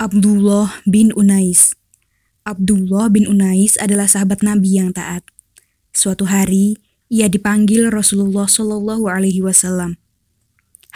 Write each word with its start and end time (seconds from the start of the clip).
Abdullah 0.00 0.80
bin 0.88 1.12
Unais 1.12 1.76
Abdullah 2.48 3.12
bin 3.12 3.28
Unais 3.28 3.76
adalah 3.76 4.08
sahabat 4.08 4.40
Nabi 4.40 4.80
yang 4.80 4.96
taat. 4.96 5.20
Suatu 5.92 6.24
hari, 6.24 6.80
ia 7.12 7.28
dipanggil 7.28 7.92
Rasulullah 7.92 8.48
Shallallahu 8.48 9.12
Alaihi 9.12 9.44
Wasallam. 9.44 10.00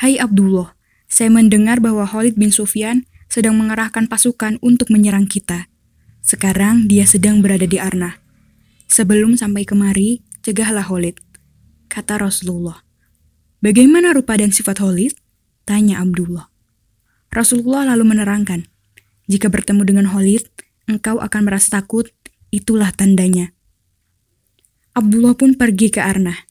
Hai 0.01 0.17
Abdullah, 0.17 0.72
saya 1.04 1.29
mendengar 1.29 1.85
bahwa 1.85 2.09
Khalid 2.09 2.40
bin 2.40 2.48
Sufyan 2.48 3.04
sedang 3.29 3.61
mengerahkan 3.61 4.09
pasukan 4.09 4.57
untuk 4.64 4.89
menyerang 4.89 5.29
kita. 5.29 5.68
Sekarang 6.25 6.89
dia 6.89 7.05
sedang 7.05 7.45
berada 7.45 7.68
di 7.68 7.77
Arna. 7.77 8.25
Sebelum 8.89 9.36
sampai 9.36 9.68
kemari, 9.68 10.25
cegahlah 10.41 10.89
Khalid, 10.89 11.21
kata 11.93 12.25
Rasulullah. 12.25 12.80
Bagaimana 13.61 14.16
rupa 14.16 14.41
dan 14.41 14.48
sifat 14.48 14.80
Khalid? 14.80 15.12
Tanya 15.68 16.00
Abdullah. 16.00 16.48
Rasulullah 17.29 17.93
lalu 17.93 18.16
menerangkan, 18.16 18.73
jika 19.25 19.48
bertemu 19.48 19.82
dengan 19.88 20.07
Khalid, 20.08 20.44
engkau 20.85 21.17
akan 21.21 21.40
merasa 21.49 21.80
takut, 21.80 22.12
itulah 22.53 22.93
tandanya. 22.93 23.57
Abdullah 24.93 25.35
pun 25.35 25.57
pergi 25.57 25.90
ke 25.90 25.99
Arnah. 25.99 26.46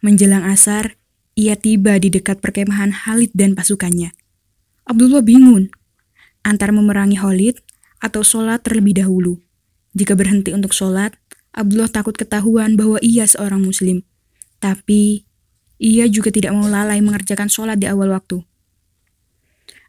Menjelang 0.00 0.42
asar, 0.48 0.96
ia 1.36 1.54
tiba 1.54 2.00
di 2.00 2.08
dekat 2.08 2.40
perkemahan 2.40 2.90
Khalid 2.90 3.30
dan 3.36 3.52
pasukannya. 3.52 4.16
Abdullah 4.88 5.20
bingung 5.20 5.68
antara 6.46 6.72
memerangi 6.72 7.20
Khalid 7.20 7.60
atau 8.00 8.24
sholat 8.24 8.64
terlebih 8.64 8.96
dahulu. 8.96 9.42
Jika 9.92 10.16
berhenti 10.16 10.56
untuk 10.56 10.72
sholat, 10.72 11.16
Abdullah 11.52 11.88
takut 11.88 12.16
ketahuan 12.16 12.76
bahwa 12.76 13.00
ia 13.04 13.24
seorang 13.24 13.64
muslim. 13.64 14.04
Tapi, 14.60 15.24
ia 15.76 16.08
juga 16.08 16.32
tidak 16.32 16.56
mau 16.56 16.68
lalai 16.68 17.00
mengerjakan 17.04 17.52
sholat 17.52 17.76
di 17.76 17.88
awal 17.88 18.12
waktu. 18.12 18.40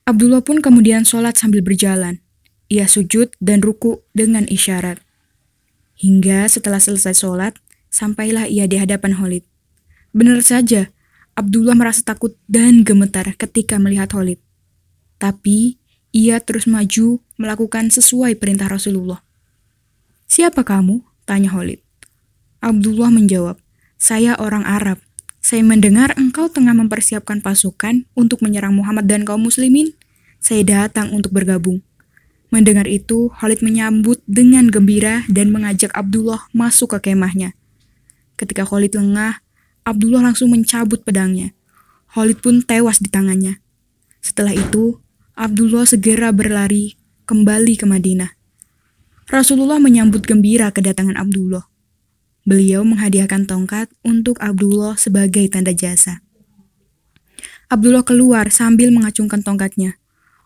Abdullah 0.08 0.40
pun 0.40 0.64
kemudian 0.64 1.04
sholat 1.04 1.36
sambil 1.36 1.60
berjalan. 1.60 2.24
Ia 2.72 2.88
sujud 2.88 3.36
dan 3.44 3.60
ruku 3.60 4.08
dengan 4.16 4.48
isyarat. 4.48 5.04
Hingga 6.00 6.48
setelah 6.48 6.80
selesai 6.80 7.12
sholat, 7.12 7.60
sampailah 7.92 8.48
ia 8.48 8.72
di 8.72 8.80
hadapan 8.80 9.20
Khalid. 9.20 9.44
Benar 10.16 10.40
saja, 10.48 10.88
Abdullah 11.36 11.76
merasa 11.76 12.08
takut 12.08 12.40
dan 12.48 12.88
gemetar 12.88 13.28
ketika 13.36 13.76
melihat 13.76 14.16
Khalid. 14.16 14.40
Tapi, 15.20 15.76
ia 16.16 16.40
terus 16.40 16.72
maju 16.72 17.20
melakukan 17.36 17.92
sesuai 17.92 18.40
perintah 18.40 18.72
Rasulullah. 18.72 19.20
Siapa 20.32 20.64
kamu? 20.64 21.04
Tanya 21.28 21.52
Khalid. 21.52 21.84
Abdullah 22.64 23.12
menjawab, 23.12 23.60
saya 24.00 24.40
orang 24.40 24.64
Arab. 24.64 25.04
Saya 25.48 25.64
mendengar 25.64 26.12
engkau 26.20 26.52
tengah 26.52 26.76
mempersiapkan 26.76 27.40
pasukan 27.40 28.04
untuk 28.20 28.44
menyerang 28.44 28.76
Muhammad 28.76 29.08
dan 29.08 29.24
kaum 29.24 29.48
muslimin. 29.48 29.96
Saya 30.44 30.68
datang 30.68 31.16
untuk 31.16 31.32
bergabung. 31.32 31.80
Mendengar 32.52 32.84
itu, 32.84 33.32
Khalid 33.32 33.64
menyambut 33.64 34.20
dengan 34.28 34.68
gembira 34.68 35.24
dan 35.32 35.56
mengajak 35.56 35.96
Abdullah 35.96 36.52
masuk 36.52 37.00
ke 37.00 37.16
kemahnya. 37.16 37.56
Ketika 38.36 38.68
Khalid 38.68 39.00
lengah, 39.00 39.40
Abdullah 39.88 40.20
langsung 40.20 40.52
mencabut 40.52 41.08
pedangnya. 41.08 41.56
Khalid 42.12 42.44
pun 42.44 42.60
tewas 42.60 43.00
di 43.00 43.08
tangannya. 43.08 43.64
Setelah 44.20 44.52
itu, 44.52 45.00
Abdullah 45.32 45.88
segera 45.88 46.36
berlari 46.36 47.00
kembali 47.24 47.80
ke 47.80 47.88
Madinah. 47.88 48.36
Rasulullah 49.32 49.80
menyambut 49.80 50.28
gembira 50.28 50.76
kedatangan 50.76 51.16
Abdullah. 51.16 51.72
Beliau 52.48 52.88
menghadiahkan 52.88 53.44
tongkat 53.44 53.92
untuk 54.08 54.40
Abdullah 54.40 54.96
sebagai 54.96 55.44
tanda 55.52 55.76
jasa. 55.76 56.24
Abdullah 57.68 58.08
keluar 58.08 58.48
sambil 58.56 58.88
mengacungkan 58.96 59.44
tongkatnya. 59.44 60.00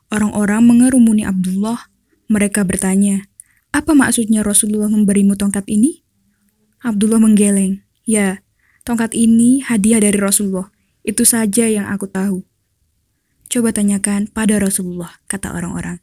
Orang-orang 0.10 0.66
mengerumuni 0.66 1.22
Abdullah. 1.22 1.94
Mereka 2.26 2.66
bertanya, 2.66 3.30
apa 3.70 3.94
maksudnya 3.94 4.42
Rasulullah 4.42 4.90
memberimu 4.90 5.38
tongkat 5.38 5.70
ini? 5.70 6.02
Abdullah 6.82 7.22
menggeleng, 7.22 7.86
ya, 8.08 8.42
tongkat 8.82 9.14
ini 9.14 9.61
hadiah 9.61 10.02
dari 10.02 10.17
Rasulullah. 10.17 10.73
Itu 11.06 11.22
saja 11.28 11.70
yang 11.70 11.86
aku 11.86 12.10
tahu. 12.10 12.42
Coba 13.52 13.76
tanyakan 13.76 14.32
pada 14.32 14.58
Rasulullah, 14.58 15.22
kata 15.30 15.54
orang-orang. 15.54 16.02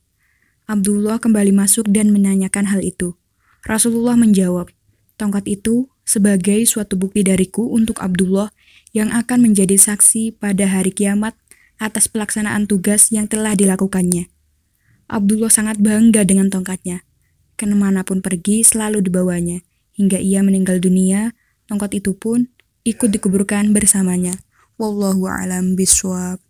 Abdullah 0.68 1.18
kembali 1.18 1.50
masuk 1.50 1.88
dan 1.90 2.12
menanyakan 2.12 2.70
hal 2.70 2.84
itu. 2.84 3.16
Rasulullah 3.64 4.14
menjawab, 4.14 4.68
Tongkat 5.18 5.50
itu 5.50 5.90
sebagai 6.06 6.62
suatu 6.64 6.94
bukti 6.94 7.26
dariku 7.26 7.66
untuk 7.74 7.98
Abdullah 7.98 8.54
yang 8.96 9.10
akan 9.10 9.50
menjadi 9.50 9.74
saksi 9.76 10.38
pada 10.38 10.64
hari 10.70 10.94
kiamat 10.94 11.34
atas 11.76 12.06
pelaksanaan 12.06 12.70
tugas 12.70 13.10
yang 13.10 13.26
telah 13.26 13.58
dilakukannya. 13.58 14.30
Abdullah 15.10 15.52
sangat 15.52 15.82
bangga 15.82 16.22
dengan 16.22 16.48
tongkatnya. 16.48 17.02
Ke 17.58 17.66
mana 17.66 18.06
pun 18.06 18.22
pergi 18.22 18.62
selalu 18.62 19.02
dibawanya. 19.02 19.66
Hingga 19.98 20.22
ia 20.22 20.46
meninggal 20.46 20.78
dunia, 20.78 21.34
tongkat 21.66 21.98
itu 21.98 22.14
pun 22.14 22.46
ikut 22.86 23.10
dikuburkan 23.10 23.74
bersamanya. 23.74 24.38
Wallahu 24.78 25.26
alam 25.26 25.74
biswab. 25.74 26.47